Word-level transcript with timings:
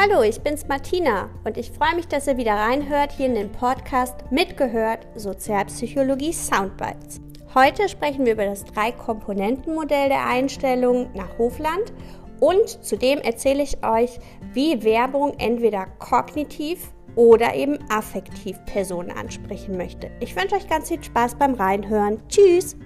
Hallo, 0.00 0.22
ich 0.22 0.40
bin's 0.42 0.68
Martina 0.68 1.28
und 1.42 1.56
ich 1.56 1.72
freue 1.72 1.96
mich, 1.96 2.06
dass 2.06 2.28
ihr 2.28 2.36
wieder 2.36 2.52
reinhört 2.52 3.10
hier 3.10 3.26
in 3.26 3.34
den 3.34 3.50
Podcast 3.50 4.14
Mitgehört 4.30 5.08
Sozialpsychologie 5.16 6.32
Soundbites. 6.32 7.20
Heute 7.52 7.88
sprechen 7.88 8.24
wir 8.24 8.34
über 8.34 8.44
das 8.44 8.62
Drei-Komponenten-Modell 8.64 10.08
der 10.08 10.24
Einstellung 10.24 11.10
nach 11.14 11.36
Hofland 11.36 11.92
und 12.38 12.68
zudem 12.84 13.18
erzähle 13.18 13.64
ich 13.64 13.84
euch, 13.84 14.20
wie 14.52 14.84
Werbung 14.84 15.34
entweder 15.38 15.86
kognitiv 15.98 16.92
oder 17.16 17.56
eben 17.56 17.76
affektiv 17.90 18.56
Personen 18.66 19.10
ansprechen 19.10 19.76
möchte. 19.76 20.12
Ich 20.20 20.36
wünsche 20.36 20.54
euch 20.54 20.68
ganz 20.68 20.90
viel 20.90 21.02
Spaß 21.02 21.34
beim 21.34 21.54
Reinhören. 21.54 22.22
Tschüss! 22.28 22.76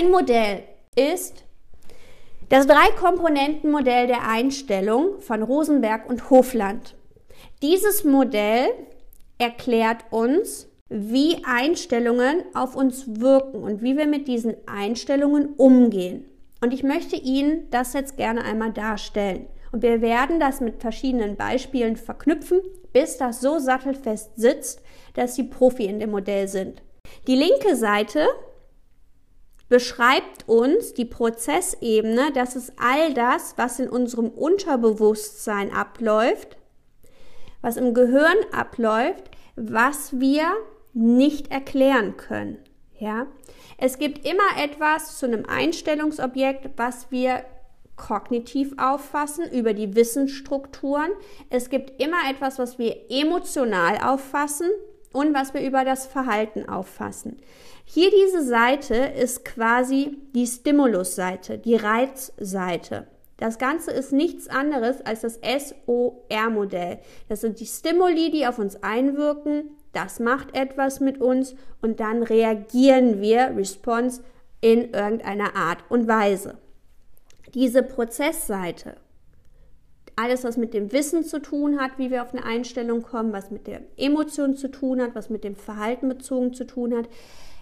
Ein 0.00 0.10
Modell 0.10 0.62
ist 0.96 1.44
das 2.48 2.66
Drei-Komponenten-Modell 2.66 4.06
der 4.06 4.26
Einstellung 4.26 5.20
von 5.20 5.42
Rosenberg 5.42 6.08
und 6.08 6.30
Hofland. 6.30 6.96
Dieses 7.60 8.02
Modell 8.04 8.68
erklärt 9.36 10.06
uns, 10.08 10.68
wie 10.88 11.44
Einstellungen 11.44 12.44
auf 12.54 12.76
uns 12.76 13.20
wirken 13.20 13.62
und 13.62 13.82
wie 13.82 13.98
wir 13.98 14.06
mit 14.06 14.26
diesen 14.26 14.54
Einstellungen 14.66 15.50
umgehen. 15.58 16.24
Und 16.62 16.72
ich 16.72 16.82
möchte 16.82 17.16
Ihnen 17.16 17.68
das 17.70 17.92
jetzt 17.92 18.16
gerne 18.16 18.42
einmal 18.42 18.72
darstellen. 18.72 19.48
Und 19.70 19.82
wir 19.82 20.00
werden 20.00 20.40
das 20.40 20.62
mit 20.62 20.80
verschiedenen 20.80 21.36
Beispielen 21.36 21.96
verknüpfen, 21.96 22.62
bis 22.94 23.18
das 23.18 23.42
so 23.42 23.58
sattelfest 23.58 24.30
sitzt, 24.36 24.80
dass 25.12 25.34
Sie 25.34 25.42
Profi 25.42 25.84
in 25.84 26.00
dem 26.00 26.12
Modell 26.12 26.48
sind. 26.48 26.80
Die 27.26 27.36
linke 27.36 27.76
Seite 27.76 28.26
beschreibt 29.70 30.48
uns 30.48 30.94
die 30.94 31.06
Prozessebene, 31.06 32.32
das 32.34 32.56
ist 32.56 32.72
all 32.76 33.14
das, 33.14 33.54
was 33.56 33.78
in 33.78 33.88
unserem 33.88 34.28
Unterbewusstsein 34.28 35.72
abläuft, 35.72 36.58
was 37.62 37.76
im 37.78 37.94
Gehirn 37.94 38.36
abläuft, 38.52 39.30
was 39.54 40.18
wir 40.18 40.44
nicht 40.92 41.52
erklären 41.52 42.16
können. 42.16 42.58
Ja? 42.98 43.28
Es 43.78 43.98
gibt 43.98 44.26
immer 44.26 44.42
etwas 44.58 45.18
zu 45.18 45.26
einem 45.26 45.46
Einstellungsobjekt, 45.46 46.70
was 46.76 47.10
wir 47.10 47.44
kognitiv 47.94 48.72
auffassen 48.76 49.48
über 49.52 49.72
die 49.72 49.94
Wissensstrukturen. 49.94 51.10
Es 51.48 51.70
gibt 51.70 52.02
immer 52.02 52.28
etwas, 52.28 52.58
was 52.58 52.78
wir 52.78 52.96
emotional 53.08 53.98
auffassen 54.02 54.68
und 55.12 55.32
was 55.32 55.54
wir 55.54 55.60
über 55.60 55.84
das 55.84 56.06
Verhalten 56.06 56.68
auffassen. 56.68 57.36
Hier 57.92 58.12
diese 58.12 58.44
Seite 58.44 58.94
ist 58.94 59.44
quasi 59.44 60.16
die 60.32 60.46
Stimulusseite, 60.46 61.58
die 61.58 61.74
Reizseite. 61.74 63.08
Das 63.36 63.58
Ganze 63.58 63.90
ist 63.90 64.12
nichts 64.12 64.46
anderes 64.46 65.04
als 65.04 65.22
das 65.22 65.40
SOR-Modell. 65.42 67.00
Das 67.28 67.40
sind 67.40 67.58
die 67.58 67.66
Stimuli, 67.66 68.30
die 68.30 68.46
auf 68.46 68.60
uns 68.60 68.80
einwirken. 68.84 69.70
Das 69.92 70.20
macht 70.20 70.54
etwas 70.54 71.00
mit 71.00 71.20
uns 71.20 71.56
und 71.82 71.98
dann 71.98 72.22
reagieren 72.22 73.20
wir, 73.20 73.56
Response, 73.56 74.22
in 74.60 74.92
irgendeiner 74.92 75.56
Art 75.56 75.82
und 75.88 76.06
Weise. 76.06 76.58
Diese 77.54 77.82
Prozessseite 77.82 78.98
alles, 80.16 80.44
was 80.44 80.56
mit 80.56 80.74
dem 80.74 80.92
Wissen 80.92 81.24
zu 81.24 81.40
tun 81.40 81.80
hat, 81.80 81.92
wie 81.96 82.10
wir 82.10 82.22
auf 82.22 82.34
eine 82.34 82.44
Einstellung 82.44 83.02
kommen, 83.02 83.32
was 83.32 83.50
mit 83.50 83.66
der 83.66 83.80
Emotion 83.96 84.54
zu 84.54 84.68
tun 84.68 85.00
hat, 85.00 85.14
was 85.14 85.30
mit 85.30 85.44
dem 85.44 85.56
Verhalten 85.56 86.08
bezogen 86.08 86.52
zu 86.52 86.66
tun 86.66 86.94
hat, 86.94 87.08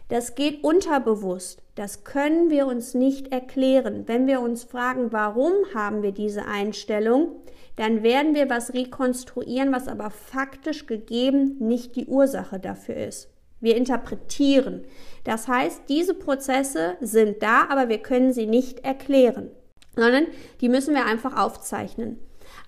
das 0.08 0.34
geht 0.34 0.64
unterbewusst. 0.64 1.62
Das 1.74 2.04
können 2.04 2.50
wir 2.50 2.66
uns 2.66 2.94
nicht 2.94 3.30
erklären. 3.30 4.04
Wenn 4.06 4.26
wir 4.26 4.40
uns 4.40 4.64
fragen, 4.64 5.12
warum 5.12 5.52
haben 5.74 6.02
wir 6.02 6.12
diese 6.12 6.46
Einstellung, 6.46 7.36
dann 7.76 8.02
werden 8.02 8.34
wir 8.34 8.50
was 8.50 8.74
rekonstruieren, 8.74 9.72
was 9.72 9.86
aber 9.86 10.10
faktisch 10.10 10.86
gegeben 10.86 11.56
nicht 11.60 11.94
die 11.94 12.06
Ursache 12.06 12.58
dafür 12.58 12.96
ist. 12.96 13.28
Wir 13.60 13.76
interpretieren. 13.76 14.84
Das 15.24 15.46
heißt, 15.46 15.82
diese 15.88 16.14
Prozesse 16.14 16.96
sind 17.00 17.42
da, 17.42 17.66
aber 17.68 17.88
wir 17.88 17.98
können 17.98 18.32
sie 18.32 18.46
nicht 18.46 18.84
erklären, 18.84 19.50
sondern 19.94 20.26
die 20.60 20.68
müssen 20.68 20.94
wir 20.94 21.06
einfach 21.06 21.36
aufzeichnen. 21.36 22.18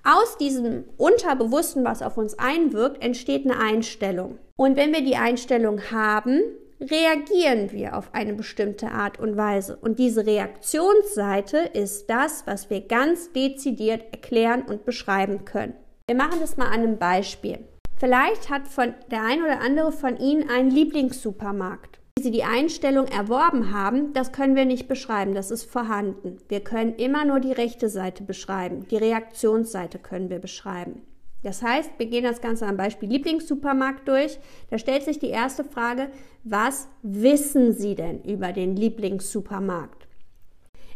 Aus 0.04 0.38
diesem 0.38 0.84
Unterbewussten, 0.96 1.84
was 1.84 2.02
auf 2.02 2.16
uns 2.16 2.38
einwirkt, 2.38 3.02
entsteht 3.02 3.44
eine 3.44 3.58
Einstellung. 3.58 4.38
Und 4.56 4.76
wenn 4.76 4.92
wir 4.92 5.02
die 5.02 5.16
Einstellung 5.16 5.80
haben, 5.90 6.42
reagieren 6.80 7.72
wir 7.72 7.96
auf 7.96 8.14
eine 8.14 8.34
bestimmte 8.34 8.91
Art 8.91 9.18
und 9.18 9.36
Weise. 9.36 9.76
Und 9.76 9.98
diese 9.98 10.26
Reaktionsseite 10.26 11.58
ist 11.58 12.08
das, 12.08 12.46
was 12.46 12.70
wir 12.70 12.80
ganz 12.80 13.32
dezidiert 13.32 14.04
erklären 14.12 14.62
und 14.62 14.84
beschreiben 14.84 15.44
können. 15.44 15.74
Wir 16.06 16.16
machen 16.16 16.41
das 16.41 16.56
mal 16.56 16.66
an 16.66 16.80
einem 16.80 16.98
Beispiel. 16.98 17.58
Vielleicht 17.98 18.48
hat 18.48 18.66
von 18.66 18.94
der 19.10 19.22
ein 19.24 19.42
oder 19.42 19.60
andere 19.60 19.92
von 19.92 20.16
Ihnen 20.16 20.48
einen 20.48 20.70
Lieblingssupermarkt. 20.70 22.00
Wie 22.16 22.22
Sie 22.22 22.30
die 22.30 22.44
Einstellung 22.44 23.06
erworben 23.06 23.72
haben, 23.72 24.12
das 24.14 24.32
können 24.32 24.56
wir 24.56 24.64
nicht 24.64 24.88
beschreiben, 24.88 25.34
das 25.34 25.50
ist 25.50 25.70
vorhanden. 25.70 26.38
Wir 26.48 26.60
können 26.60 26.94
immer 26.94 27.24
nur 27.24 27.41
die 27.41 27.52
rechte 27.52 27.88
Seite 27.88 28.24
beschreiben, 28.24 28.86
die 28.91 28.97
Reaktionsseite 28.97 29.98
können 29.98 30.30
wir 30.30 30.38
beschreiben. 30.38 31.02
Das 31.42 31.62
heißt, 31.62 31.92
wir 31.96 32.06
gehen 32.06 32.24
das 32.24 32.40
Ganze 32.40 32.66
am 32.66 32.76
Beispiel 32.76 33.08
Lieblingssupermarkt 33.08 34.06
durch. 34.06 34.38
Da 34.68 34.78
stellt 34.78 35.04
sich 35.04 35.18
die 35.18 35.30
erste 35.30 35.64
Frage, 35.64 36.10
was 36.44 36.88
wissen 37.02 37.72
Sie 37.72 37.94
denn 37.94 38.22
über 38.22 38.52
den 38.52 38.76
Lieblingssupermarkt? 38.76 40.06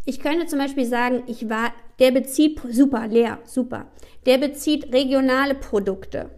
Ich 0.05 0.21
könnte 0.21 0.47
zum 0.47 0.59
Beispiel 0.59 0.85
sagen, 0.85 1.23
ich 1.27 1.49
war, 1.49 1.73
der 1.99 2.11
bezieht, 2.11 2.61
super, 2.71 3.07
leer, 3.07 3.39
super. 3.45 3.87
Der 4.27 4.37
bezieht 4.37 4.93
regionale 4.93 5.55
Produkte. 5.55 6.29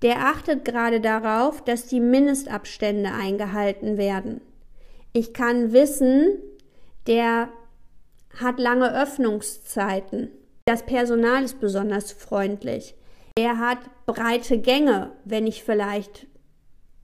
Der 0.00 0.26
achtet 0.26 0.64
gerade 0.64 1.00
darauf, 1.00 1.62
dass 1.62 1.86
die 1.86 2.00
Mindestabstände 2.00 3.10
eingehalten 3.12 3.98
werden. 3.98 4.40
Ich 5.12 5.34
kann 5.34 5.72
wissen, 5.72 6.38
der 7.06 7.50
hat 8.40 8.58
lange 8.58 8.98
Öffnungszeiten. 9.00 10.30
Das 10.64 10.84
Personal 10.84 11.44
ist 11.44 11.60
besonders 11.60 12.12
freundlich. 12.12 12.94
Er 13.34 13.58
hat 13.58 13.78
breite 14.06 14.58
Gänge, 14.58 15.12
wenn 15.24 15.46
ich 15.46 15.64
vielleicht 15.64 16.26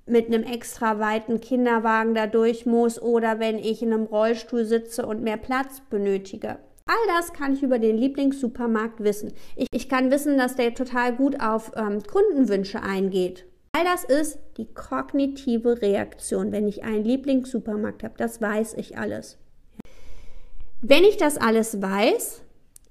mit 0.07 0.27
einem 0.27 0.43
extra 0.43 0.99
weiten 0.99 1.41
Kinderwagen 1.41 2.15
da 2.15 2.27
durch 2.27 2.67
muss 2.67 3.01
oder 3.01 3.39
wenn 3.39 3.59
ich 3.59 3.83
in 3.83 3.93
einem 3.93 4.05
Rollstuhl 4.05 4.65
sitze 4.65 5.07
und 5.07 5.23
mehr 5.23 5.37
Platz 5.37 5.83
benötige. 5.91 6.59
All 6.87 6.97
das 7.19 7.35
kann 7.35 7.53
ich 7.53 7.63
über 7.63 7.79
den 7.79 7.99
Lieblingssupermarkt 7.99 9.05
wissen. 9.05 9.33
Ich, 9.57 9.67
ich 9.73 9.89
kann 9.91 10.11
wissen, 10.11 10.39
dass 10.39 10.57
der 10.57 10.75
total 10.75 11.15
gut 11.15 11.39
auf 11.41 11.73
ähm, 11.77 12.03
Kundenwünsche 12.03 12.83
eingeht. 12.83 13.45
All 13.73 13.85
das 13.85 14.05
ist 14.05 14.39
die 14.57 14.73
kognitive 14.73 15.83
Reaktion, 15.83 16.51
wenn 16.51 16.67
ich 16.67 16.85
einen 16.85 17.05
Lieblingssupermarkt 17.05 18.03
habe. 18.03 18.15
Das 18.17 18.41
weiß 18.41 18.75
ich 18.75 18.97
alles. 18.97 19.37
Wenn 20.81 21.05
ich 21.05 21.19
das 21.19 21.37
alles 21.37 21.83
weiß, 21.83 22.43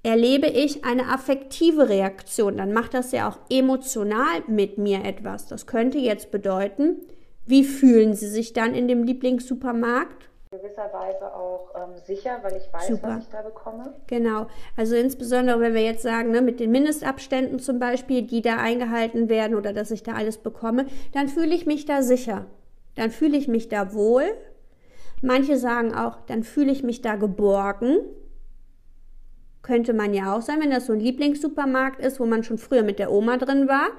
erlebe 0.08 0.48
ich 0.48 0.86
eine 0.86 1.10
affektive 1.10 1.90
Reaktion. 1.90 2.56
Dann 2.58 2.72
macht 2.72 2.94
das 2.94 3.12
ja 3.12 3.28
auch 3.30 3.38
emotional 3.50 4.42
mit 4.48 4.78
mir 4.78 5.04
etwas. 5.04 5.48
Das 5.48 5.68
könnte 5.68 5.98
jetzt 5.98 6.32
bedeuten, 6.32 7.02
wie 7.46 7.66
fühlen 7.66 8.14
Sie 8.14 8.30
sich 8.30 8.54
dann 8.54 8.74
in 8.74 8.88
dem 8.88 9.04
Lieblingssupermarkt? 9.04 10.30
gewisserweise 10.50 11.36
auch 11.36 11.72
ähm, 11.76 11.98
sicher, 12.06 12.40
weil 12.42 12.56
ich 12.56 12.74
weiß, 12.74 12.88
Super. 12.88 13.18
was 13.18 13.24
ich 13.24 13.30
da 13.30 13.42
bekomme. 13.42 13.94
Genau. 14.08 14.48
Also 14.78 14.96
insbesondere, 14.96 15.60
wenn 15.60 15.74
wir 15.74 15.84
jetzt 15.84 16.04
sagen, 16.04 16.32
ne, 16.32 16.42
mit 16.42 16.62
den 16.62 16.72
Mindestabständen 16.72 17.60
zum 17.60 17.78
Beispiel, 17.78 18.22
die 18.22 18.42
da 18.42 18.56
eingehalten 18.56 19.28
werden 19.28 19.58
oder 19.58 19.74
dass 19.74 19.92
ich 19.92 20.04
da 20.04 20.14
alles 20.14 20.38
bekomme, 20.38 20.86
dann 21.12 21.28
fühle 21.28 21.54
ich 21.54 21.66
mich 21.66 21.86
da 21.86 22.02
sicher. 22.02 22.46
Dann 22.96 23.12
fühle 23.12 23.38
ich 23.38 23.50
mich 23.50 23.68
da 23.68 23.94
wohl. 23.94 24.24
Manche 25.22 25.58
sagen 25.58 25.94
auch, 25.94 26.18
dann 26.28 26.44
fühle 26.44 26.72
ich 26.72 26.82
mich 26.82 27.02
da 27.02 27.18
geborgen. 27.18 28.00
Könnte 29.68 29.94
man 29.94 30.14
ja 30.14 30.34
auch 30.34 30.42
sein, 30.42 30.62
wenn 30.62 30.72
das 30.72 30.86
so 30.86 30.94
ein 30.94 31.02
Lieblingssupermarkt 31.02 32.00
ist, 32.00 32.22
wo 32.22 32.26
man 32.26 32.42
schon 32.46 32.58
früher 32.58 32.84
mit 32.84 33.00
der 33.00 33.12
Oma 33.12 33.36
drin 33.36 33.68
war. 33.68 33.90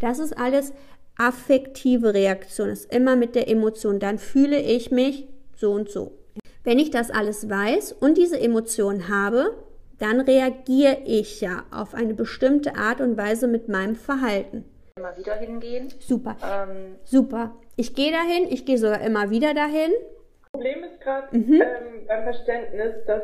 Das 0.00 0.18
ist 0.18 0.36
alles 0.36 0.72
affektive 1.16 2.12
Reaktion, 2.12 2.70
ist 2.70 2.92
immer 2.92 3.14
mit 3.14 3.36
der 3.36 3.48
Emotion. 3.48 4.00
Dann 4.00 4.18
fühle 4.18 4.58
ich 4.58 4.90
mich 4.90 5.28
so 5.54 5.70
und 5.70 5.88
so. 5.88 6.18
Wenn 6.64 6.80
ich 6.80 6.90
das 6.90 7.12
alles 7.12 7.48
weiß 7.48 7.92
und 7.92 8.18
diese 8.18 8.40
Emotion 8.40 9.08
habe, 9.08 9.54
dann 10.00 10.20
reagiere 10.20 10.98
ich 11.04 11.40
ja 11.40 11.62
auf 11.70 11.94
eine 11.94 12.14
bestimmte 12.14 12.74
Art 12.74 13.00
und 13.00 13.16
Weise 13.16 13.46
mit 13.46 13.68
meinem 13.68 13.94
Verhalten. 13.94 14.64
Immer 14.96 15.16
wieder 15.16 15.34
hingehen. 15.36 15.86
Super. 16.00 16.36
Ähm, 16.42 16.96
Super. 17.04 17.54
Ich 17.76 17.94
gehe 17.94 18.10
dahin, 18.10 18.48
ich 18.50 18.64
gehe 18.64 18.76
sogar 18.76 19.02
immer 19.02 19.30
wieder 19.30 19.54
dahin. 19.54 19.92
Problem 20.50 20.82
ist 20.82 21.00
gerade 21.00 21.36
mhm. 21.36 21.62
ähm, 21.62 22.06
beim 22.08 22.24
Verständnis, 22.24 22.94
dass, 23.06 23.22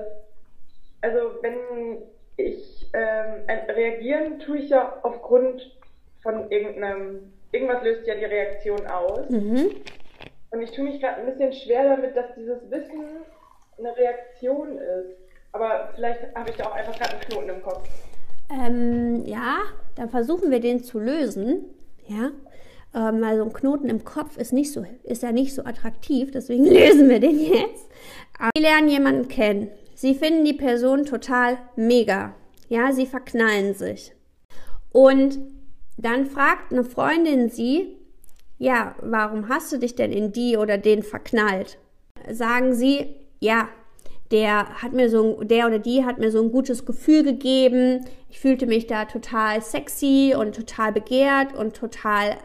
also 1.02 1.18
wenn 1.42 2.02
ich 2.36 2.86
ähm, 2.94 3.44
reagieren 3.68 4.38
tue 4.40 4.58
ich 4.58 4.70
ja 4.70 4.98
aufgrund 5.02 5.76
von 6.22 6.50
irgendeinem, 6.50 7.32
irgendwas 7.50 7.82
löst 7.82 8.06
ja 8.06 8.14
die 8.14 8.24
Reaktion 8.24 8.86
aus. 8.86 9.28
Mhm. 9.28 9.70
Und 10.50 10.60
ich 10.60 10.70
tue 10.72 10.84
mich 10.84 11.00
gerade 11.00 11.20
ein 11.20 11.26
bisschen 11.26 11.52
schwer 11.52 11.96
damit, 11.96 12.16
dass 12.16 12.34
dieses 12.36 12.70
Wissen 12.70 13.04
eine 13.78 13.96
Reaktion 13.96 14.78
ist. 14.78 15.16
Aber 15.52 15.90
vielleicht 15.94 16.34
habe 16.34 16.50
ich 16.50 16.56
da 16.56 16.64
auch 16.66 16.74
einfach 16.74 16.96
gerade 16.96 17.12
einen 17.12 17.20
Knoten 17.20 17.48
im 17.48 17.62
Kopf. 17.62 17.88
Ähm, 18.50 19.24
ja, 19.26 19.58
dann 19.96 20.10
versuchen 20.10 20.50
wir 20.50 20.60
den 20.60 20.82
zu 20.82 20.98
lösen. 20.98 21.64
Ja, 22.06 22.30
ähm, 22.94 23.24
also 23.24 23.44
ein 23.44 23.52
Knoten 23.52 23.88
im 23.88 24.04
Kopf 24.04 24.36
ist 24.36 24.52
nicht 24.52 24.72
so, 24.72 24.84
ist 25.04 25.22
ja 25.22 25.32
nicht 25.32 25.54
so 25.54 25.64
attraktiv, 25.64 26.30
deswegen 26.30 26.64
lösen 26.66 27.08
wir 27.08 27.20
den 27.20 27.38
jetzt. 27.40 27.88
Sie 28.54 28.62
lernen 28.62 28.88
jemanden 28.88 29.28
kennen. 29.28 29.70
Sie 30.02 30.16
finden 30.16 30.44
die 30.44 30.52
Person 30.52 31.04
total 31.04 31.58
mega. 31.76 32.34
Ja, 32.68 32.90
sie 32.90 33.06
verknallen 33.06 33.72
sich. 33.72 34.12
Und 34.90 35.38
dann 35.96 36.26
fragt 36.26 36.72
eine 36.72 36.82
Freundin 36.82 37.50
sie, 37.50 37.98
ja, 38.58 38.96
warum 39.00 39.48
hast 39.48 39.70
du 39.70 39.78
dich 39.78 39.94
denn 39.94 40.10
in 40.10 40.32
die 40.32 40.56
oder 40.56 40.76
den 40.76 41.04
verknallt? 41.04 41.78
Sagen 42.28 42.74
sie, 42.74 43.14
ja, 43.38 43.68
der 44.32 44.82
hat 44.82 44.92
mir 44.92 45.08
so, 45.08 45.40
der 45.44 45.68
oder 45.68 45.78
die 45.78 46.04
hat 46.04 46.18
mir 46.18 46.32
so 46.32 46.42
ein 46.42 46.50
gutes 46.50 46.84
Gefühl 46.84 47.22
gegeben. 47.22 48.04
Ich 48.28 48.40
fühlte 48.40 48.66
mich 48.66 48.88
da 48.88 49.04
total 49.04 49.62
sexy 49.62 50.34
und 50.36 50.56
total 50.56 50.90
begehrt 50.90 51.54
und 51.54 51.76
total 51.76 52.38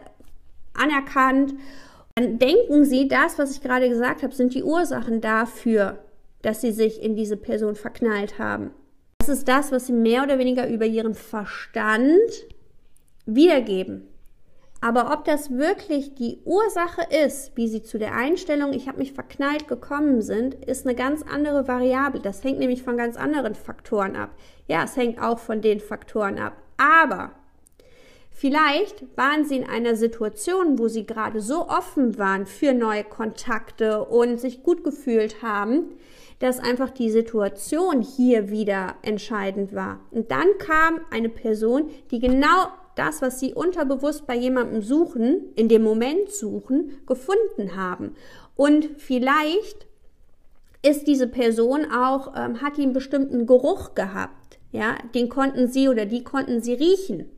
anerkannt. 0.74 1.54
Dann 2.14 2.38
denken 2.38 2.84
sie, 2.84 3.08
das, 3.08 3.36
was 3.36 3.50
ich 3.50 3.62
gerade 3.62 3.88
gesagt 3.88 4.22
habe, 4.22 4.32
sind 4.32 4.54
die 4.54 4.62
Ursachen 4.62 5.20
dafür, 5.20 5.98
dass 6.42 6.60
sie 6.60 6.72
sich 6.72 7.02
in 7.02 7.16
diese 7.16 7.36
Person 7.36 7.74
verknallt 7.74 8.38
haben. 8.38 8.70
Das 9.18 9.28
ist 9.28 9.48
das, 9.48 9.72
was 9.72 9.86
sie 9.86 9.92
mehr 9.92 10.22
oder 10.22 10.38
weniger 10.38 10.68
über 10.68 10.86
ihren 10.86 11.14
Verstand 11.14 12.46
wiedergeben. 13.26 14.08
Aber 14.80 15.12
ob 15.12 15.24
das 15.24 15.50
wirklich 15.50 16.14
die 16.14 16.38
Ursache 16.44 17.02
ist, 17.24 17.56
wie 17.56 17.66
sie 17.66 17.82
zu 17.82 17.98
der 17.98 18.14
Einstellung, 18.14 18.72
ich 18.72 18.86
habe 18.86 18.98
mich 18.98 19.12
verknallt 19.12 19.66
gekommen 19.66 20.22
sind, 20.22 20.54
ist 20.54 20.86
eine 20.86 20.94
ganz 20.94 21.22
andere 21.22 21.66
Variable. 21.66 22.20
Das 22.20 22.44
hängt 22.44 22.60
nämlich 22.60 22.84
von 22.84 22.96
ganz 22.96 23.16
anderen 23.16 23.56
Faktoren 23.56 24.14
ab. 24.14 24.30
Ja, 24.68 24.84
es 24.84 24.96
hängt 24.96 25.20
auch 25.20 25.40
von 25.40 25.62
den 25.62 25.80
Faktoren 25.80 26.38
ab. 26.38 26.52
Aber 26.76 27.32
vielleicht 28.38 29.04
waren 29.16 29.44
sie 29.44 29.56
in 29.56 29.68
einer 29.68 29.96
Situation, 29.96 30.78
wo 30.78 30.88
sie 30.88 31.04
gerade 31.04 31.40
so 31.40 31.68
offen 31.68 32.18
waren 32.18 32.46
für 32.46 32.72
neue 32.72 33.04
Kontakte 33.04 34.04
und 34.04 34.40
sich 34.40 34.62
gut 34.62 34.84
gefühlt 34.84 35.42
haben, 35.42 35.96
dass 36.38 36.60
einfach 36.60 36.90
die 36.90 37.10
Situation 37.10 38.00
hier 38.00 38.48
wieder 38.48 38.94
entscheidend 39.02 39.74
war. 39.74 40.00
Und 40.12 40.30
dann 40.30 40.46
kam 40.58 41.00
eine 41.10 41.28
Person, 41.28 41.90
die 42.12 42.20
genau 42.20 42.68
das, 42.94 43.22
was 43.22 43.40
sie 43.40 43.54
unterbewusst 43.54 44.26
bei 44.26 44.36
jemandem 44.36 44.82
suchen, 44.82 45.52
in 45.56 45.68
dem 45.68 45.82
Moment 45.82 46.30
suchen, 46.30 46.92
gefunden 47.06 47.76
haben. 47.76 48.14
Und 48.54 48.88
vielleicht 48.98 49.86
ist 50.82 51.08
diese 51.08 51.26
Person 51.26 51.90
auch, 51.90 52.34
ähm, 52.36 52.62
hat 52.62 52.76
die 52.76 52.82
einen 52.82 52.92
bestimmten 52.92 53.46
Geruch 53.46 53.94
gehabt. 53.94 54.58
Ja, 54.70 54.96
den 55.14 55.28
konnten 55.28 55.68
sie 55.68 55.88
oder 55.88 56.06
die 56.06 56.22
konnten 56.22 56.60
sie 56.60 56.74
riechen. 56.74 57.30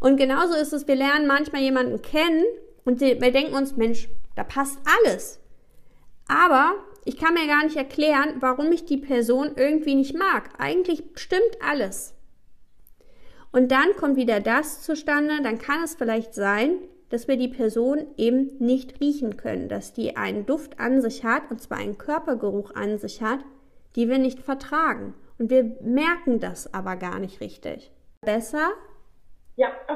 Und 0.00 0.16
genauso 0.16 0.54
ist 0.54 0.72
es, 0.72 0.86
wir 0.86 0.96
lernen 0.96 1.26
manchmal 1.26 1.62
jemanden 1.62 2.02
kennen 2.02 2.44
und 2.84 3.00
wir 3.00 3.18
denken 3.18 3.54
uns, 3.54 3.76
Mensch, 3.76 4.08
da 4.36 4.44
passt 4.44 4.78
alles. 5.02 5.40
Aber 6.28 6.74
ich 7.04 7.16
kann 7.16 7.34
mir 7.34 7.46
gar 7.46 7.64
nicht 7.64 7.76
erklären, 7.76 8.36
warum 8.40 8.70
ich 8.70 8.84
die 8.84 8.98
Person 8.98 9.52
irgendwie 9.56 9.94
nicht 9.94 10.16
mag. 10.16 10.50
Eigentlich 10.58 11.02
stimmt 11.14 11.58
alles. 11.60 12.14
Und 13.50 13.72
dann 13.72 13.96
kommt 13.96 14.16
wieder 14.16 14.40
das 14.40 14.82
zustande, 14.82 15.42
dann 15.42 15.58
kann 15.58 15.82
es 15.82 15.94
vielleicht 15.94 16.34
sein, 16.34 16.76
dass 17.08 17.26
wir 17.26 17.38
die 17.38 17.48
Person 17.48 18.06
eben 18.18 18.52
nicht 18.58 19.00
riechen 19.00 19.38
können, 19.38 19.68
dass 19.68 19.94
die 19.94 20.16
einen 20.16 20.44
Duft 20.44 20.78
an 20.78 21.00
sich 21.00 21.24
hat, 21.24 21.50
und 21.50 21.60
zwar 21.62 21.78
einen 21.78 21.96
Körpergeruch 21.96 22.74
an 22.74 22.98
sich 22.98 23.22
hat, 23.22 23.40
die 23.96 24.08
wir 24.08 24.18
nicht 24.18 24.40
vertragen. 24.40 25.14
Und 25.38 25.50
wir 25.50 25.76
merken 25.80 26.40
das 26.40 26.74
aber 26.74 26.96
gar 26.96 27.18
nicht 27.18 27.40
richtig. 27.40 27.90
Besser? 28.20 28.68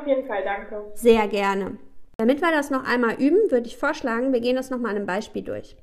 Auf 0.02 0.08
jeden 0.08 0.26
Fall, 0.26 0.42
danke. 0.42 0.90
Sehr 0.94 1.28
gerne. 1.28 1.78
Damit 2.16 2.40
wir 2.40 2.50
das 2.50 2.70
noch 2.70 2.84
einmal 2.84 3.14
üben, 3.22 3.52
würde 3.52 3.68
ich 3.68 3.76
vorschlagen, 3.76 4.32
wir 4.32 4.40
gehen 4.40 4.56
das 4.56 4.68
nochmal 4.68 4.90
an 4.90 4.96
einem 4.96 5.06
Beispiel 5.06 5.42
durch. 5.42 5.76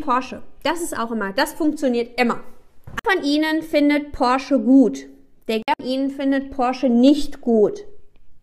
Porsche, 0.00 0.42
das 0.62 0.80
ist 0.80 0.96
auch 0.96 1.10
immer, 1.10 1.32
das 1.32 1.54
funktioniert 1.54 2.20
immer. 2.20 2.40
Von 3.04 3.24
Ihnen 3.24 3.62
findet 3.62 4.12
Porsche 4.12 4.60
gut. 4.60 5.06
Der 5.48 5.60
Ihnen 5.82 6.10
findet 6.10 6.52
Porsche 6.52 6.88
nicht 6.88 7.40
gut. 7.40 7.84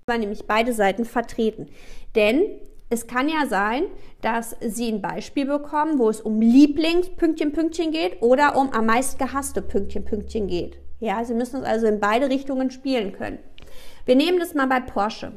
Weil 0.05 0.19
nämlich 0.19 0.47
beide 0.47 0.73
Seiten 0.73 1.05
vertreten. 1.05 1.69
Denn 2.15 2.43
es 2.89 3.07
kann 3.07 3.29
ja 3.29 3.47
sein, 3.47 3.85
dass 4.21 4.57
Sie 4.59 4.91
ein 4.91 5.01
Beispiel 5.01 5.45
bekommen, 5.45 5.97
wo 5.97 6.09
es 6.09 6.19
um 6.19 6.41
Lieblings 6.41 7.09
Pünktchen 7.11 7.91
geht 7.91 8.21
oder 8.21 8.57
um 8.57 8.71
am 8.73 8.85
meist 8.85 9.17
gehasste 9.17 9.61
Pünktchen 9.61 10.03
Pünktchen 10.03 10.47
geht. 10.47 10.77
Ja, 10.99 11.23
Sie 11.23 11.33
müssen 11.33 11.61
es 11.61 11.65
also 11.65 11.87
in 11.87 12.01
beide 12.01 12.29
Richtungen 12.29 12.69
spielen 12.69 13.13
können. 13.13 13.39
Wir 14.05 14.15
nehmen 14.15 14.39
das 14.39 14.53
mal 14.53 14.67
bei 14.67 14.79
Porsche. 14.79 15.33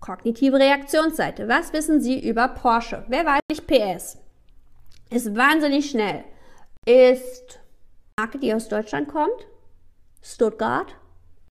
Kognitive 0.00 0.58
Reaktionsseite. 0.58 1.48
Was 1.48 1.72
wissen 1.72 2.00
Sie 2.00 2.28
über 2.28 2.48
Porsche? 2.48 3.04
Wer 3.08 3.24
weiß 3.24 3.40
nicht 3.50 3.66
PS? 3.66 4.18
Ist 5.10 5.34
wahnsinnig 5.36 5.90
schnell. 5.90 6.24
Ist 6.84 7.60
Marke, 8.18 8.38
die 8.38 8.54
aus 8.54 8.68
Deutschland 8.68 9.08
kommt. 9.08 9.46
Stuttgart. 10.22 10.94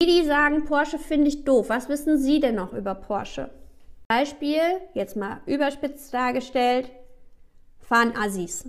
Die, 0.01 0.07
die 0.07 0.25
sagen, 0.25 0.65
Porsche 0.65 0.99
finde 0.99 1.29
ich 1.29 1.45
doof. 1.45 1.69
Was 1.69 1.89
wissen 1.89 2.19
Sie 2.19 2.41
denn 2.41 2.57
noch 2.57 2.73
über 2.73 2.95
Porsche? 2.95 3.51
Beispiel, 4.09 4.61
jetzt 4.95 5.17
mal 5.17 5.41
überspitzt 5.47 6.13
dargestellt, 6.13 6.91
fahren 7.81 8.15
Assis. 8.17 8.69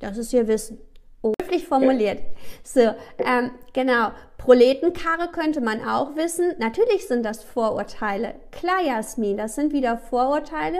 Das 0.00 0.16
ist 0.16 0.32
Ihr 0.32 0.48
Wissen. 0.48 0.78
Höflich 1.22 1.66
formuliert. 1.66 2.20
So, 2.64 2.94
ähm, 3.18 3.52
genau. 3.72 4.12
Proletenkarre 4.42 5.28
könnte 5.30 5.60
man 5.60 5.86
auch 5.86 6.16
wissen. 6.16 6.52
Natürlich 6.58 7.06
sind 7.06 7.24
das 7.24 7.44
Vorurteile. 7.44 8.34
Klar, 8.50 8.82
Jasmin, 8.84 9.36
das 9.36 9.54
sind 9.54 9.72
wieder 9.72 9.96
Vorurteile. 9.96 10.78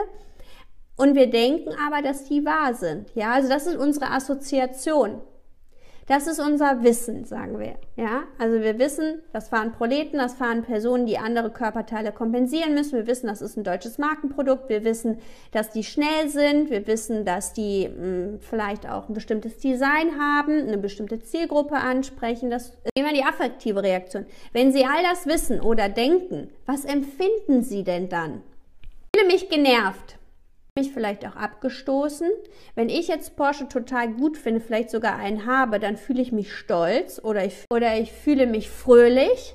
Und 0.96 1.14
wir 1.14 1.30
denken 1.30 1.70
aber, 1.86 2.02
dass 2.02 2.24
die 2.24 2.44
wahr 2.44 2.74
sind. 2.74 3.14
Ja, 3.14 3.30
also 3.34 3.48
das 3.48 3.68
ist 3.68 3.76
unsere 3.76 4.10
Assoziation. 4.10 5.20
Das 6.12 6.26
ist 6.26 6.40
unser 6.40 6.82
Wissen, 6.82 7.24
sagen 7.24 7.58
wir. 7.58 7.76
Ja, 7.96 8.24
also 8.36 8.60
wir 8.60 8.78
wissen, 8.78 9.22
das 9.32 9.48
fahren 9.48 9.72
Proleten, 9.72 10.18
das 10.18 10.34
fahren 10.34 10.62
Personen, 10.62 11.06
die 11.06 11.16
andere 11.16 11.48
Körperteile 11.48 12.12
kompensieren 12.12 12.74
müssen. 12.74 12.98
Wir 12.98 13.06
wissen, 13.06 13.28
das 13.28 13.40
ist 13.40 13.56
ein 13.56 13.64
deutsches 13.64 13.96
Markenprodukt. 13.96 14.68
Wir 14.68 14.84
wissen, 14.84 15.20
dass 15.52 15.70
die 15.70 15.82
schnell 15.82 16.28
sind. 16.28 16.69
Wir 16.69 16.86
wissen, 16.86 17.24
dass 17.24 17.54
die 17.54 17.88
mh, 17.88 17.96
hm, 17.96 18.40
vielleicht 18.40 18.86
auch 18.86 19.08
ein 19.08 19.14
bestimmtes 19.14 19.56
Design 19.56 20.20
haben, 20.20 20.69
eine 20.69 20.76
bestimmte 20.76 21.19
Zielgruppe 21.22 21.76
ansprechen. 21.76 22.50
Das 22.50 22.66
ist 22.66 22.90
immer 22.94 23.14
die 23.14 23.24
affektive 23.24 23.82
Reaktion. 23.82 24.26
Wenn 24.52 24.70
Sie 24.70 24.84
all 24.84 25.02
das 25.02 25.24
wissen 25.24 25.62
oder 25.62 25.88
denken, 25.88 26.50
was 26.66 26.84
empfinden 26.84 27.62
Sie 27.62 27.84
denn 27.84 28.10
dann? 28.10 28.42
Ich 29.14 29.19
fühle 29.19 29.32
mich 29.32 29.48
genervt 29.48 30.19
mich 30.79 30.93
vielleicht 30.93 31.26
auch 31.26 31.36
abgestoßen. 31.36 32.31
Wenn 32.74 32.88
ich 32.88 33.08
jetzt 33.08 33.36
Porsche 33.36 33.69
total 33.69 34.08
gut 34.08 34.38
finde, 34.38 34.60
vielleicht 34.60 34.91
sogar 34.91 35.17
einen 35.17 35.44
habe, 35.44 35.79
dann 35.79 35.98
fühle 35.98 36.22
ich 36.22 36.32
mich 36.32 36.52
stolz 36.52 37.20
oder 37.22 37.44
ich, 37.44 37.64
oder 37.70 37.98
ich 37.98 38.10
fühle 38.12 38.46
mich 38.46 38.70
fröhlich. 38.70 39.55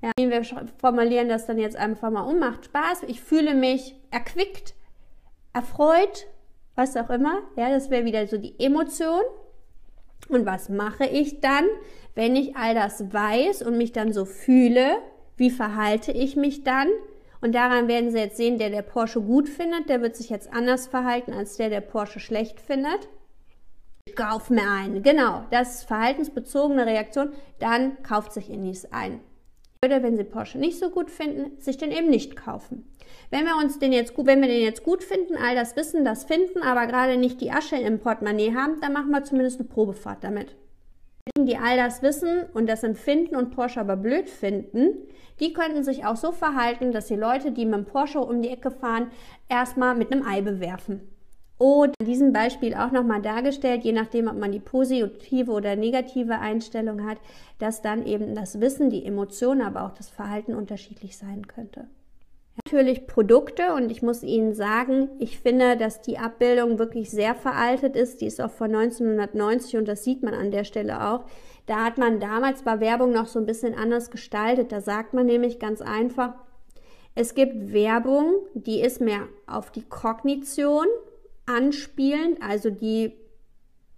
Ja, 0.00 0.12
wir 0.16 0.44
formulieren 0.78 1.28
das 1.28 1.46
dann 1.46 1.58
jetzt 1.58 1.76
einfach 1.76 2.10
mal 2.10 2.22
um, 2.22 2.38
macht 2.38 2.66
Spaß. 2.66 3.04
Ich 3.08 3.20
fühle 3.20 3.54
mich 3.54 3.96
erquickt, 4.10 4.74
erfreut, 5.52 6.26
was 6.76 6.96
auch 6.96 7.10
immer. 7.10 7.42
Ja, 7.56 7.70
das 7.70 7.90
wäre 7.90 8.04
wieder 8.04 8.26
so 8.26 8.36
die 8.36 8.54
Emotion. 8.60 9.22
Und 10.28 10.46
was 10.46 10.68
mache 10.68 11.04
ich 11.04 11.40
dann, 11.40 11.64
wenn 12.14 12.36
ich 12.36 12.54
all 12.54 12.74
das 12.74 13.12
weiß 13.12 13.62
und 13.62 13.76
mich 13.76 13.92
dann 13.92 14.12
so 14.12 14.24
fühle? 14.24 14.98
Wie 15.36 15.50
verhalte 15.50 16.12
ich 16.12 16.36
mich 16.36 16.62
dann? 16.62 16.88
Und 17.44 17.54
daran 17.54 17.88
werden 17.88 18.10
Sie 18.10 18.16
jetzt 18.16 18.38
sehen, 18.38 18.56
der, 18.56 18.70
der 18.70 18.80
Porsche 18.80 19.20
gut 19.20 19.50
findet, 19.50 19.90
der 19.90 20.00
wird 20.00 20.16
sich 20.16 20.30
jetzt 20.30 20.50
anders 20.54 20.86
verhalten 20.86 21.34
als 21.34 21.58
der, 21.58 21.68
der 21.68 21.82
Porsche 21.82 22.18
schlecht 22.18 22.58
findet. 22.58 23.06
Ich 24.06 24.16
kauf 24.16 24.48
mir 24.48 24.66
ein. 24.66 25.02
Genau, 25.02 25.44
das 25.50 25.74
ist 25.74 25.84
verhaltensbezogene 25.84 26.86
Reaktion. 26.86 27.34
Dann 27.58 28.02
kauft 28.02 28.32
sich 28.32 28.48
Inis 28.48 28.86
ein. 28.86 29.20
Oder 29.84 30.02
wenn 30.02 30.16
Sie 30.16 30.24
Porsche 30.24 30.56
nicht 30.56 30.78
so 30.78 30.88
gut 30.88 31.10
finden, 31.10 31.60
sich 31.60 31.76
den 31.76 31.90
eben 31.90 32.08
nicht 32.08 32.34
kaufen. 32.34 32.90
Wenn 33.28 33.44
wir 33.44 33.56
uns 33.62 33.78
den 33.78 33.92
jetzt 33.92 34.14
gut, 34.14 34.24
wenn 34.24 34.40
wir 34.40 34.48
den 34.48 34.62
jetzt 34.62 34.82
gut 34.82 35.04
finden, 35.04 35.36
all 35.36 35.54
das 35.54 35.76
wissen, 35.76 36.02
das 36.02 36.24
finden, 36.24 36.62
aber 36.62 36.86
gerade 36.86 37.18
nicht 37.18 37.42
die 37.42 37.50
Asche 37.50 37.76
im 37.76 37.98
Portemonnaie 37.98 38.54
haben, 38.54 38.80
dann 38.80 38.94
machen 38.94 39.10
wir 39.10 39.22
zumindest 39.22 39.60
eine 39.60 39.68
Probefahrt 39.68 40.24
damit 40.24 40.56
die 41.46 41.56
all 41.56 41.76
das 41.76 42.02
wissen 42.02 42.44
und 42.52 42.68
das 42.68 42.82
empfinden 42.82 43.36
und 43.36 43.50
Porsche 43.54 43.80
aber 43.80 43.96
blöd 43.96 44.28
finden, 44.28 44.94
die 45.40 45.52
könnten 45.52 45.82
sich 45.82 46.04
auch 46.04 46.16
so 46.16 46.32
verhalten, 46.32 46.92
dass 46.92 47.06
die 47.06 47.16
Leute, 47.16 47.52
die 47.52 47.66
mit 47.66 47.74
dem 47.74 47.84
Porsche 47.84 48.20
um 48.20 48.42
die 48.42 48.50
Ecke 48.50 48.70
fahren, 48.70 49.10
erstmal 49.48 49.94
mit 49.94 50.12
einem 50.12 50.26
Ei 50.26 50.40
bewerfen. 50.40 51.00
Oder 51.58 51.92
in 52.00 52.06
diesem 52.06 52.32
Beispiel 52.32 52.74
auch 52.74 52.90
nochmal 52.90 53.22
dargestellt, 53.22 53.84
je 53.84 53.92
nachdem, 53.92 54.28
ob 54.28 54.36
man 54.36 54.52
die 54.52 54.60
positive 54.60 55.50
oder 55.50 55.76
negative 55.76 56.38
Einstellung 56.38 57.06
hat, 57.06 57.18
dass 57.58 57.80
dann 57.80 58.06
eben 58.06 58.34
das 58.34 58.60
Wissen, 58.60 58.90
die 58.90 59.04
Emotionen, 59.04 59.62
aber 59.62 59.84
auch 59.84 59.92
das 59.92 60.08
Verhalten 60.08 60.54
unterschiedlich 60.54 61.16
sein 61.16 61.46
könnte. 61.46 61.86
Natürlich 62.56 63.06
Produkte 63.08 63.74
und 63.74 63.90
ich 63.90 64.00
muss 64.00 64.22
Ihnen 64.22 64.54
sagen, 64.54 65.10
ich 65.18 65.38
finde, 65.40 65.76
dass 65.76 66.02
die 66.02 66.18
Abbildung 66.18 66.78
wirklich 66.78 67.10
sehr 67.10 67.34
veraltet 67.34 67.96
ist. 67.96 68.20
Die 68.20 68.26
ist 68.26 68.40
auch 68.40 68.50
von 68.50 68.74
1990 68.74 69.76
und 69.76 69.88
das 69.88 70.04
sieht 70.04 70.22
man 70.22 70.34
an 70.34 70.52
der 70.52 70.64
Stelle 70.64 71.04
auch. 71.04 71.24
Da 71.66 71.84
hat 71.84 71.98
man 71.98 72.20
damals 72.20 72.62
bei 72.62 72.78
Werbung 72.78 73.12
noch 73.12 73.26
so 73.26 73.40
ein 73.40 73.46
bisschen 73.46 73.74
anders 73.74 74.10
gestaltet. 74.10 74.70
Da 74.70 74.80
sagt 74.80 75.14
man 75.14 75.26
nämlich 75.26 75.58
ganz 75.58 75.80
einfach, 75.82 76.34
es 77.16 77.34
gibt 77.34 77.72
Werbung, 77.72 78.34
die 78.54 78.80
ist 78.80 79.00
mehr 79.00 79.28
auf 79.46 79.70
die 79.70 79.84
Kognition 79.84 80.86
anspielend, 81.46 82.38
also 82.42 82.70
die 82.70 83.14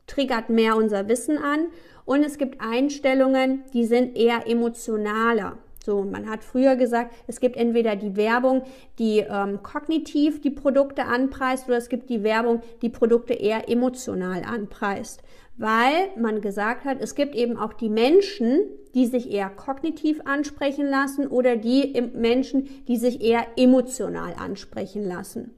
triggert 0.06 0.48
mehr 0.48 0.76
unser 0.76 1.08
Wissen 1.08 1.36
an. 1.38 1.66
Und 2.04 2.22
es 2.22 2.38
gibt 2.38 2.60
Einstellungen, 2.60 3.64
die 3.74 3.84
sind 3.84 4.16
eher 4.16 4.46
emotionaler. 4.46 5.58
So, 5.86 6.02
man 6.02 6.28
hat 6.28 6.42
früher 6.42 6.74
gesagt, 6.74 7.14
es 7.28 7.38
gibt 7.38 7.56
entweder 7.56 7.94
die 7.94 8.16
Werbung, 8.16 8.62
die 8.98 9.20
ähm, 9.20 9.62
kognitiv 9.62 10.40
die 10.40 10.50
Produkte 10.50 11.04
anpreist, 11.04 11.68
oder 11.68 11.76
es 11.76 11.88
gibt 11.88 12.10
die 12.10 12.24
Werbung, 12.24 12.60
die 12.82 12.88
Produkte 12.88 13.34
eher 13.34 13.68
emotional 13.68 14.42
anpreist. 14.42 15.22
Weil 15.56 16.08
man 16.18 16.40
gesagt 16.40 16.84
hat, 16.84 17.00
es 17.00 17.14
gibt 17.14 17.36
eben 17.36 17.56
auch 17.56 17.72
die 17.72 17.88
Menschen, 17.88 18.62
die 18.96 19.06
sich 19.06 19.30
eher 19.30 19.48
kognitiv 19.48 20.20
ansprechen 20.24 20.88
lassen 20.88 21.28
oder 21.28 21.54
die 21.54 22.02
Menschen, 22.14 22.68
die 22.88 22.96
sich 22.96 23.20
eher 23.20 23.46
emotional 23.56 24.34
ansprechen 24.34 25.06
lassen. 25.06 25.54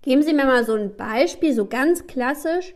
Geben 0.00 0.22
Sie 0.22 0.32
mir 0.32 0.46
mal 0.46 0.64
so 0.64 0.72
ein 0.72 0.96
Beispiel, 0.96 1.52
so 1.52 1.66
ganz 1.66 2.06
klassisch, 2.06 2.74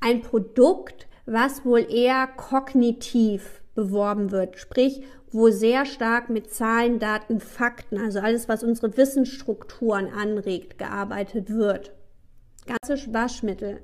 ein 0.00 0.22
Produkt, 0.22 1.06
was 1.24 1.64
wohl 1.64 1.86
eher 1.88 2.26
kognitiv 2.26 3.62
beworben 3.78 4.32
wird, 4.32 4.58
sprich, 4.58 5.02
wo 5.30 5.50
sehr 5.50 5.86
stark 5.86 6.30
mit 6.30 6.52
Zahlen, 6.52 6.98
Daten, 6.98 7.38
Fakten, 7.38 8.00
also 8.00 8.18
alles, 8.18 8.48
was 8.48 8.64
unsere 8.64 8.96
Wissensstrukturen 8.96 10.12
anregt, 10.12 10.78
gearbeitet 10.78 11.50
wird. 11.50 11.92
Klassisch 12.66 13.12
Waschmittel. 13.12 13.80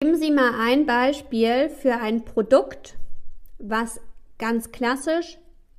Geben 0.00 0.16
Sie 0.16 0.30
mal 0.30 0.52
ein 0.60 0.86
Beispiel 0.86 1.68
für 1.68 1.94
ein 1.94 2.24
Produkt, 2.24 2.96
was 3.58 4.00
ganz 4.38 4.70
klassisch 4.70 5.36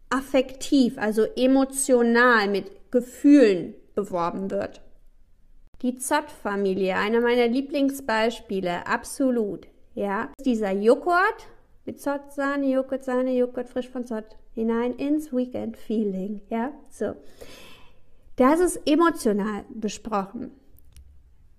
affektiv, 0.09 0.97
also 0.97 1.23
emotional 1.37 2.49
mit 2.49 2.91
Gefühlen 2.91 3.73
beworben 3.95 4.51
wird. 4.51 4.81
Die 5.81 5.97
Zott-Familie, 5.97 6.97
einer 6.97 7.21
meiner 7.21 7.47
Lieblingsbeispiele, 7.47 8.85
absolut. 8.85 9.67
Ja, 9.95 10.27
dieser 10.43 10.71
Joghurt 10.71 11.47
mit 11.89 11.99
Zott, 11.99 12.31
Sahne, 12.33 12.67
Joghurt, 12.67 13.03
Sahne, 13.03 13.31
Joghurt 13.31 13.67
frisch 13.67 13.89
von 13.89 14.05
Zott 14.05 14.37
hinein 14.53 14.93
ins 14.93 15.33
Weekend 15.33 15.75
Feeling. 15.75 16.39
Ja, 16.47 16.71
so. 16.91 17.15
Das 18.35 18.59
ist 18.59 18.87
emotional 18.87 19.63
besprochen. 19.69 20.51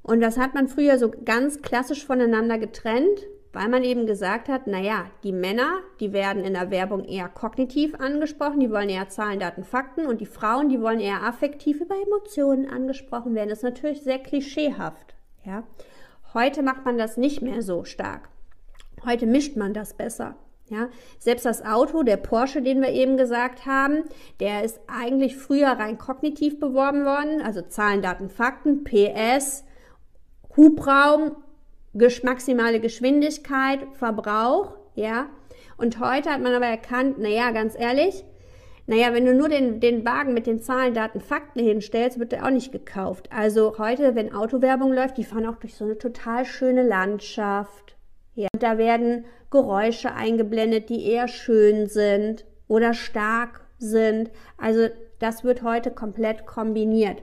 Und 0.03 0.21
das 0.21 0.39
hat 0.39 0.55
man 0.55 0.69
früher 0.69 0.99
so 0.99 1.11
ganz 1.25 1.63
klassisch 1.63 2.07
voneinander 2.07 2.59
getrennt, 2.59 3.27
weil 3.53 3.69
man 3.69 3.83
eben 3.83 4.07
gesagt 4.07 4.49
hat, 4.49 4.69
naja, 4.69 5.07
die 5.25 5.33
Männer, 5.33 5.81
die 5.99 6.13
werden 6.13 6.45
in 6.45 6.55
der 6.55 6.71
Werbung 6.71 7.05
eher 7.05 7.29
kognitiv 7.29 7.97
angesprochen, 7.97 8.61
die 8.61 8.71
wollen 8.71 8.89
eher 8.89 9.09
Zahlen, 9.09 9.41
Daten, 9.41 9.65
Fakten 9.65 10.07
und 10.07 10.21
die 10.21 10.27
Frauen, 10.27 10.69
die 10.69 10.81
wollen 10.81 11.01
eher 11.01 11.25
affektiv 11.25 11.81
über 11.81 11.97
Emotionen 12.01 12.71
angesprochen 12.71 13.35
werden. 13.35 13.49
Das 13.49 13.59
ist 13.59 13.65
natürlich 13.65 14.03
sehr 14.03 14.21
klischeehaft. 14.21 15.17
Ja. 15.45 15.65
Heute 16.35 16.63
macht 16.63 16.85
man 16.85 16.99
das 16.99 17.17
nicht 17.17 17.43
mehr 17.43 17.63
so 17.63 17.83
stark. 17.83 18.29
Heute 19.05 19.27
mischt 19.27 19.57
man 19.57 19.75
das 19.75 19.95
besser. 19.95 20.37
Ja, 20.69 20.89
selbst 21.19 21.45
das 21.45 21.65
Auto, 21.65 22.05
der 22.05 22.17
Porsche, 22.17 22.63
den 22.63 22.81
wir 22.81 22.91
eben 22.91 23.17
gesagt 23.17 23.67
haben, 23.67 24.05
der 24.39 24.63
ist 24.63 24.79
eigentlich 24.87 25.37
früher 25.37 25.67
rein 25.67 25.99
kognitiv 25.99 26.61
beworben 26.61 27.05
worden, 27.05 27.43
also 27.43 27.61
Zahlen, 27.61 28.03
Daten, 28.03 28.31
Fakten, 28.31 28.85
PS, 28.85 29.65
Hubraum, 30.57 31.35
maximale 32.23 32.79
Geschwindigkeit, 32.79 33.81
Verbrauch, 33.95 34.77
ja. 34.95 35.29
Und 35.77 35.99
heute 35.99 36.31
hat 36.31 36.41
man 36.41 36.55
aber 36.55 36.67
erkannt, 36.67 37.19
naja, 37.19 37.51
ganz 37.51 37.75
ehrlich, 37.77 38.25
naja, 38.87 39.13
wenn 39.13 39.25
du 39.25 39.35
nur 39.35 39.49
den, 39.49 39.81
den 39.81 40.05
Wagen 40.05 40.35
mit 40.35 40.47
den 40.47 40.61
Zahlen, 40.61 40.95
Daten, 40.95 41.21
Fakten 41.21 41.61
hinstellst, 41.61 42.19
wird 42.19 42.33
der 42.33 42.45
auch 42.45 42.51
nicht 42.51 42.73
gekauft. 42.73 43.29
Also 43.33 43.79
heute, 43.79 44.15
wenn 44.15 44.35
Autowerbung 44.35 44.93
läuft, 44.93 45.17
die 45.17 45.25
fahren 45.25 45.47
auch 45.47 45.57
durch 45.57 45.75
so 45.75 45.85
eine 45.85 45.99
total 45.99 46.45
schöne 46.45 46.83
Landschaft. 46.83 47.97
Ja, 48.35 48.49
da 48.59 48.79
werden 48.79 49.25
Geräusche 49.51 50.13
eingeblendet, 50.15 50.89
die 50.89 51.11
eher 51.11 51.29
schön 51.29 51.87
sind 51.87 52.45
oder 52.69 52.95
stark 52.95 53.63
sind. 53.79 54.31
Also 54.57 54.89
das 55.19 55.45
wird 55.45 55.63
heute 55.63 55.91
komplett 55.91 56.47
kombiniert. 56.47 57.23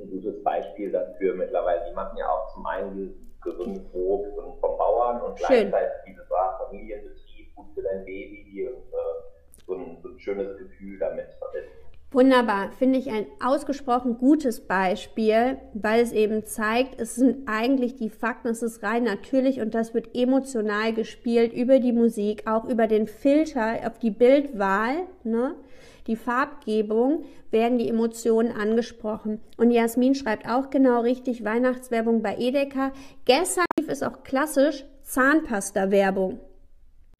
Ein 0.00 0.10
gutes 0.10 0.42
Beispiel 0.42 0.90
dafür 0.90 1.34
mittlerweile. 1.34 1.84
Die 1.88 1.94
machen 1.94 2.16
ja 2.16 2.28
auch 2.28 2.52
zum 2.54 2.66
einen 2.66 3.36
gesundes 3.42 3.84
Brot 3.90 4.26
vom 4.60 4.78
Bauern 4.78 5.20
und 5.22 5.38
Schön. 5.38 5.68
gleichzeitig 5.68 5.92
dieses 6.06 6.28
war 6.30 6.58
Familienbetrieb, 6.58 7.54
gut 7.54 7.66
für 7.74 7.82
dein 7.82 8.04
Baby 8.04 8.68
und 8.68 8.92
äh, 8.92 9.64
so, 9.66 9.74
ein, 9.74 9.98
so 10.02 10.08
ein 10.08 10.18
schönes 10.18 10.58
Gefühl 10.58 10.98
damit 10.98 11.32
verbinden. 11.34 11.85
Wunderbar, 12.12 12.70
finde 12.70 13.00
ich 13.00 13.10
ein 13.10 13.26
ausgesprochen 13.44 14.16
gutes 14.16 14.60
Beispiel, 14.60 15.58
weil 15.74 16.02
es 16.02 16.12
eben 16.12 16.46
zeigt, 16.46 17.00
es 17.00 17.16
sind 17.16 17.48
eigentlich 17.48 17.96
die 17.96 18.10
Fakten, 18.10 18.48
es 18.48 18.62
ist 18.62 18.84
rein 18.84 19.02
natürlich 19.02 19.60
und 19.60 19.74
das 19.74 19.92
wird 19.92 20.14
emotional 20.14 20.94
gespielt 20.94 21.52
über 21.52 21.80
die 21.80 21.92
Musik, 21.92 22.46
auch 22.46 22.64
über 22.64 22.86
den 22.86 23.08
Filter 23.08 23.80
auf 23.84 23.98
die 23.98 24.12
Bildwahl, 24.12 24.94
ne? 25.24 25.56
die 26.06 26.14
Farbgebung, 26.14 27.24
werden 27.50 27.78
die 27.78 27.88
Emotionen 27.88 28.52
angesprochen. 28.52 29.40
Und 29.56 29.72
Jasmin 29.72 30.14
schreibt 30.14 30.48
auch 30.48 30.70
genau 30.70 31.00
richtig 31.00 31.44
Weihnachtswerbung 31.44 32.22
bei 32.22 32.36
Edeka. 32.38 32.92
Gestern 33.24 33.64
ist 33.88 34.04
auch 34.04 34.22
klassisch 34.22 34.84
Zahnpasta-Werbung. 35.02 36.38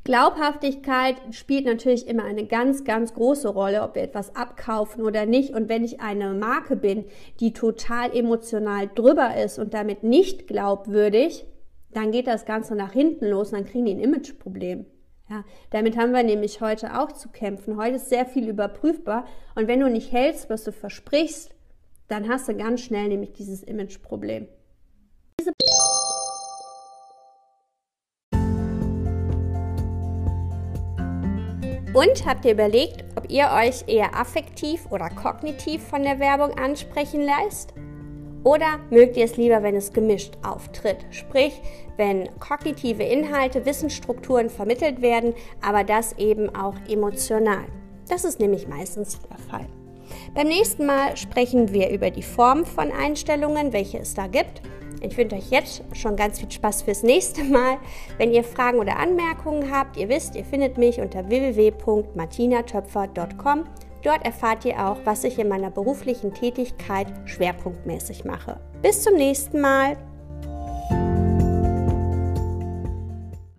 Glaubhaftigkeit 0.06 1.16
spielt 1.32 1.64
natürlich 1.64 2.06
immer 2.06 2.22
eine 2.22 2.46
ganz, 2.46 2.84
ganz 2.84 3.12
große 3.12 3.48
Rolle, 3.48 3.82
ob 3.82 3.96
wir 3.96 4.02
etwas 4.02 4.36
abkaufen 4.36 5.02
oder 5.02 5.26
nicht. 5.26 5.52
Und 5.52 5.68
wenn 5.68 5.82
ich 5.82 6.00
eine 6.00 6.32
Marke 6.32 6.76
bin, 6.76 7.06
die 7.40 7.52
total 7.52 8.16
emotional 8.16 8.88
drüber 8.94 9.36
ist 9.36 9.58
und 9.58 9.74
damit 9.74 10.04
nicht 10.04 10.46
glaubwürdig, 10.46 11.44
dann 11.90 12.12
geht 12.12 12.28
das 12.28 12.44
Ganze 12.44 12.76
nach 12.76 12.92
hinten 12.92 13.26
los 13.26 13.48
und 13.48 13.58
dann 13.58 13.66
kriegen 13.66 13.84
die 13.84 13.94
ein 13.94 14.00
Imageproblem. 14.00 14.86
Ja, 15.28 15.44
damit 15.70 15.96
haben 15.96 16.12
wir 16.12 16.22
nämlich 16.22 16.60
heute 16.60 17.00
auch 17.00 17.10
zu 17.10 17.28
kämpfen. 17.30 17.76
Heute 17.76 17.96
ist 17.96 18.08
sehr 18.08 18.26
viel 18.26 18.48
überprüfbar 18.48 19.26
und 19.56 19.66
wenn 19.66 19.80
du 19.80 19.90
nicht 19.90 20.12
hältst, 20.12 20.48
was 20.48 20.62
du 20.62 20.70
versprichst, 20.70 21.50
dann 22.06 22.28
hast 22.28 22.48
du 22.48 22.54
ganz 22.54 22.80
schnell 22.80 23.08
nämlich 23.08 23.32
dieses 23.32 23.64
Imageproblem. 23.64 24.46
Und 31.96 32.26
habt 32.26 32.44
ihr 32.44 32.52
überlegt, 32.52 33.06
ob 33.16 33.30
ihr 33.30 33.48
euch 33.50 33.84
eher 33.86 34.14
affektiv 34.14 34.84
oder 34.90 35.08
kognitiv 35.08 35.82
von 35.82 36.02
der 36.02 36.20
Werbung 36.20 36.50
ansprechen 36.58 37.22
lässt? 37.22 37.72
Oder 38.44 38.80
mögt 38.90 39.16
ihr 39.16 39.24
es 39.24 39.38
lieber, 39.38 39.62
wenn 39.62 39.76
es 39.76 39.94
gemischt 39.94 40.34
auftritt? 40.46 41.06
Sprich, 41.08 41.58
wenn 41.96 42.28
kognitive 42.38 43.02
Inhalte, 43.02 43.64
Wissensstrukturen 43.64 44.50
vermittelt 44.50 45.00
werden, 45.00 45.32
aber 45.62 45.84
das 45.84 46.12
eben 46.18 46.54
auch 46.54 46.74
emotional. 46.86 47.64
Das 48.10 48.26
ist 48.26 48.40
nämlich 48.40 48.68
meistens 48.68 49.18
der 49.30 49.38
Fall. 49.38 49.66
Beim 50.34 50.48
nächsten 50.48 50.84
Mal 50.84 51.16
sprechen 51.16 51.72
wir 51.72 51.88
über 51.88 52.10
die 52.10 52.22
Form 52.22 52.66
von 52.66 52.92
Einstellungen, 52.92 53.72
welche 53.72 54.00
es 54.00 54.12
da 54.12 54.26
gibt 54.26 54.60
ich 55.00 55.16
wünsche 55.16 55.36
euch 55.36 55.50
jetzt 55.50 55.82
schon 55.92 56.16
ganz 56.16 56.40
viel 56.40 56.50
Spaß 56.50 56.82
fürs 56.82 57.02
nächste 57.02 57.44
Mal. 57.44 57.78
Wenn 58.18 58.32
ihr 58.32 58.44
Fragen 58.44 58.78
oder 58.78 58.98
Anmerkungen 58.98 59.70
habt, 59.70 59.96
ihr 59.96 60.08
wisst, 60.08 60.36
ihr 60.36 60.44
findet 60.44 60.78
mich 60.78 61.00
unter 61.00 61.28
www.martinatöpfer.com. 61.28 63.64
Dort 64.02 64.24
erfahrt 64.24 64.64
ihr 64.64 64.86
auch, 64.86 64.98
was 65.04 65.24
ich 65.24 65.38
in 65.38 65.48
meiner 65.48 65.70
beruflichen 65.70 66.32
Tätigkeit 66.32 67.08
schwerpunktmäßig 67.24 68.24
mache. 68.24 68.60
Bis 68.82 69.02
zum 69.02 69.14
nächsten 69.14 69.60
Mal. 69.60 69.96